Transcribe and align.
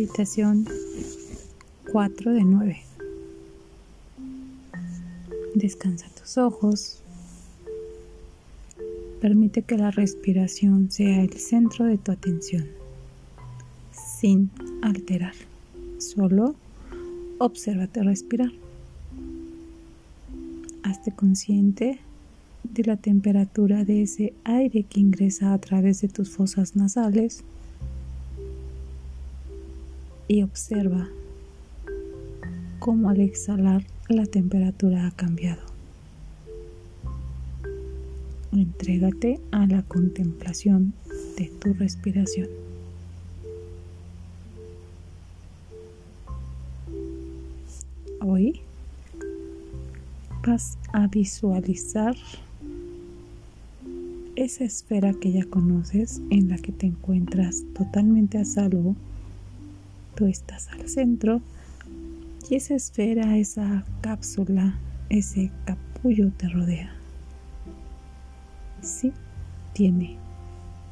Meditación 0.00 0.66
4 1.92 2.32
de 2.32 2.42
9. 2.42 2.82
Descansa 5.54 6.06
tus 6.18 6.38
ojos. 6.38 7.02
Permite 9.20 9.60
que 9.60 9.76
la 9.76 9.90
respiración 9.90 10.90
sea 10.90 11.20
el 11.20 11.34
centro 11.34 11.84
de 11.84 11.98
tu 11.98 12.12
atención, 12.12 12.66
sin 13.92 14.50
alterar. 14.80 15.34
Solo 15.98 16.54
obsérvate 17.36 18.02
respirar. 18.02 18.52
Hazte 20.82 21.14
consciente 21.14 22.00
de 22.64 22.84
la 22.84 22.96
temperatura 22.96 23.84
de 23.84 24.04
ese 24.04 24.32
aire 24.44 24.84
que 24.84 24.98
ingresa 24.98 25.52
a 25.52 25.58
través 25.58 26.00
de 26.00 26.08
tus 26.08 26.30
fosas 26.30 26.74
nasales 26.74 27.44
y 30.30 30.44
observa 30.44 31.08
cómo 32.78 33.10
al 33.10 33.18
exhalar 33.18 33.84
la 34.08 34.26
temperatura 34.26 35.08
ha 35.08 35.10
cambiado. 35.10 35.60
Entrégate 38.52 39.40
a 39.50 39.66
la 39.66 39.82
contemplación 39.82 40.92
de 41.36 41.50
tu 41.60 41.74
respiración. 41.74 42.46
Hoy 48.20 48.60
vas 50.46 50.78
a 50.92 51.08
visualizar 51.08 52.14
esa 54.36 54.62
esfera 54.62 55.12
que 55.12 55.32
ya 55.32 55.44
conoces 55.46 56.22
en 56.30 56.50
la 56.50 56.56
que 56.58 56.70
te 56.70 56.86
encuentras 56.86 57.64
totalmente 57.74 58.38
a 58.38 58.44
salvo 58.44 58.94
tú 60.14 60.26
estás 60.26 60.68
al 60.68 60.88
centro 60.88 61.40
y 62.48 62.56
esa 62.56 62.74
esfera, 62.74 63.36
esa 63.36 63.84
cápsula, 64.00 64.78
ese 65.08 65.50
capullo 65.64 66.30
te 66.36 66.48
rodea. 66.48 66.90
Sí, 68.82 69.12
tiene 69.72 70.16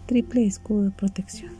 triple 0.07 0.47
escudo 0.47 0.85
de 0.85 0.91
protección 0.91 1.53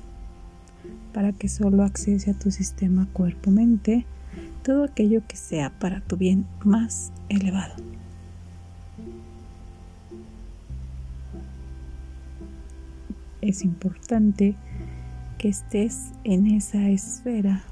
para 1.13 1.33
que 1.33 1.49
solo 1.49 1.83
accese 1.83 2.31
a 2.31 2.39
tu 2.39 2.51
sistema 2.51 3.09
cuerpo-mente 3.13 4.07
todo 4.63 4.85
aquello 4.85 5.23
que 5.27 5.37
sea 5.37 5.71
para 5.79 6.01
tu 6.01 6.17
bien 6.17 6.47
más 6.65 7.11
elevado. 7.29 7.75
Es 13.41 13.65
importante 13.65 14.57
que 15.39 15.49
estés 15.49 16.11
en 16.25 16.49
esa 16.49 16.89
esfera, 16.89 17.63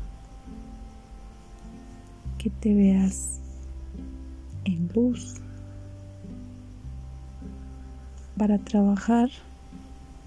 que 2.39 2.49
te 2.49 2.73
veas 2.73 3.41
en 4.65 4.89
luz 4.95 5.35
para 8.39 8.59
trabajar 8.59 9.31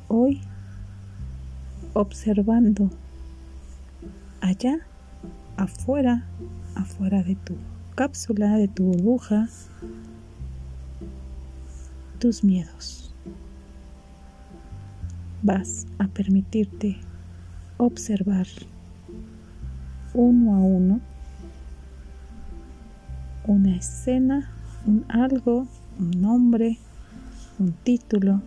hoy 0.10 0.42
observando 1.94 2.90
allá, 4.42 4.80
afuera, 5.56 6.28
afuera 6.76 7.24
de 7.24 7.36
tu 7.36 7.56
cápsula, 7.96 8.58
de 8.58 8.68
tu 8.68 8.84
burbuja, 8.84 9.48
tus 12.20 12.44
miedos. 12.44 13.14
Vas 15.42 15.88
a 16.00 16.08
permitirte 16.08 16.98
observar 17.80 18.46
uno 20.14 20.56
a 20.56 20.60
uno 20.60 21.02
una 23.50 23.76
escena, 23.76 24.48
un 24.86 25.06
algo, 25.10 25.66
un 25.98 26.12
nombre, 26.22 26.78
un 27.58 27.72
título 27.72 28.44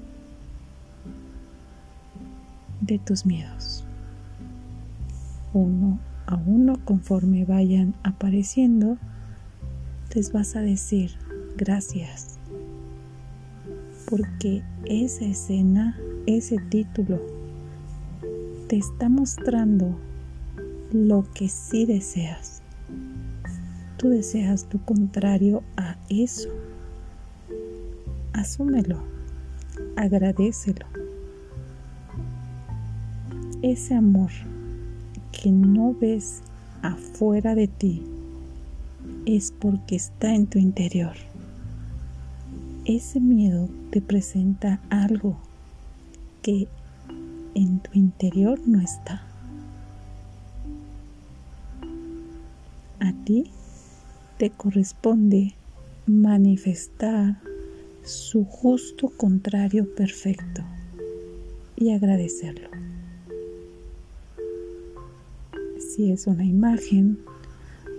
de 2.81 3.00
tus 3.00 3.26
miedos. 3.26 3.84
Uno 5.53 5.98
a 6.26 6.37
uno, 6.37 6.78
conforme 6.84 7.44
vayan 7.44 7.94
apareciendo, 8.04 8.97
les 10.15 10.32
vas 10.32 10.54
a 10.54 10.60
decir 10.60 11.10
gracias. 11.56 12.38
Porque 14.09 14.62
esa 14.84 15.25
escena, 15.25 15.98
ese 16.26 16.59
título, 16.59 17.21
te 18.72 18.78
está 18.78 19.10
mostrando 19.10 19.99
lo 20.93 21.27
que 21.34 21.50
sí 21.50 21.84
deseas. 21.84 22.62
Tú 23.99 24.09
deseas 24.09 24.66
lo 24.72 24.83
contrario 24.87 25.62
a 25.77 25.99
eso. 26.09 26.49
Asúmelo, 28.33 29.03
agradecelo. 29.94 30.87
Ese 33.60 33.94
amor 33.94 34.31
que 35.33 35.53
no 35.53 35.94
ves 36.00 36.41
afuera 36.81 37.54
de 37.54 37.69
ti 37.69 38.03
es 39.27 39.53
porque 39.53 39.97
está 39.97 40.34
en 40.34 40.47
tu 40.47 40.59
interior. 40.59 41.16
Ese 42.87 43.21
miedo 43.21 43.69
te 43.91 44.00
presenta 44.00 44.81
algo 44.89 45.37
que 46.41 46.69
en 47.54 47.80
tu 47.80 47.90
interior 47.94 48.60
no 48.66 48.80
está. 48.80 49.22
A 53.00 53.12
ti 53.24 53.50
te 54.38 54.50
corresponde 54.50 55.54
manifestar 56.06 57.41
su 58.04 58.44
justo 58.44 59.10
contrario 59.16 59.94
perfecto 59.94 60.62
y 61.76 61.92
agradecerlo. 61.92 62.68
Si 65.78 66.10
es 66.10 66.26
una 66.26 66.44
imagen 66.44 67.18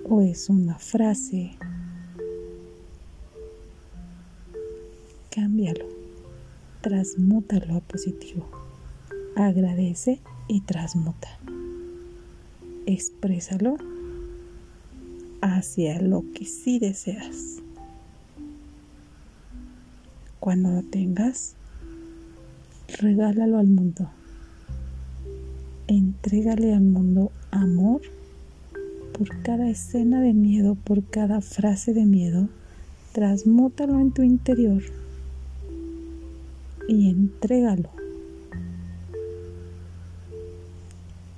o 0.09 0.21
es 0.21 0.49
una 0.49 0.79
frase, 0.79 1.51
cámbialo, 5.29 5.85
transmútalo 6.81 7.75
a 7.75 7.81
positivo 7.81 8.62
agradece 9.35 10.19
y 10.47 10.61
transmuta. 10.61 11.27
Exprésalo 12.85 13.77
hacia 15.41 16.01
lo 16.01 16.23
que 16.33 16.45
sí 16.45 16.79
deseas. 16.79 17.61
Cuando 20.39 20.71
lo 20.71 20.83
tengas, 20.83 21.55
regálalo 22.99 23.57
al 23.57 23.67
mundo. 23.67 24.09
Entrégale 25.87 26.73
al 26.73 26.81
mundo 26.81 27.31
amor 27.51 28.01
por 29.17 29.41
cada 29.41 29.69
escena 29.69 30.21
de 30.21 30.33
miedo, 30.33 30.75
por 30.75 31.03
cada 31.05 31.41
frase 31.41 31.93
de 31.93 32.05
miedo. 32.05 32.49
Transmútalo 33.13 33.99
en 33.99 34.11
tu 34.11 34.23
interior 34.23 34.81
y 36.87 37.09
entrégalo 37.09 38.02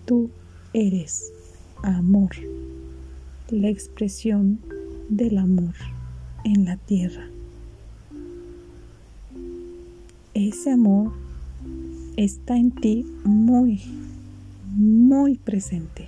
Tú 0.05 0.29
eres 0.73 1.33
amor, 1.81 2.29
la 3.49 3.69
expresión 3.69 4.59
del 5.09 5.39
amor 5.39 5.73
en 6.43 6.65
la 6.65 6.77
tierra. 6.77 7.27
Ese 10.35 10.71
amor 10.71 11.11
está 12.17 12.55
en 12.55 12.69
ti 12.69 13.03
muy, 13.23 13.81
muy 14.75 15.39
presente. 15.39 16.07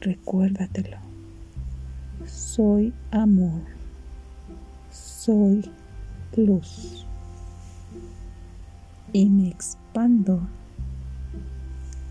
Recuérdatelo. 0.00 0.96
Soy 2.26 2.92
amor. 3.12 3.62
Soy 4.90 5.70
luz. 6.36 7.06
Y 9.12 9.28
me 9.28 9.50
expando 9.50 10.40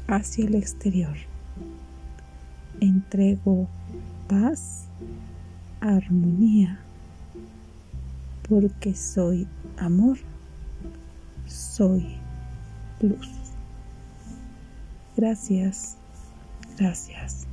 hacia 0.07 0.45
el 0.45 0.55
exterior. 0.55 1.15
Entrego 2.79 3.67
paz, 4.27 4.85
armonía, 5.81 6.79
porque 8.47 8.93
soy 8.93 9.47
amor, 9.77 10.17
soy 11.47 12.17
luz. 13.01 13.29
Gracias, 15.15 15.97
gracias. 16.77 17.46